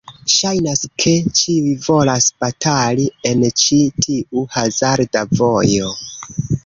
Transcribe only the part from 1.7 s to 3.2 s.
volas batali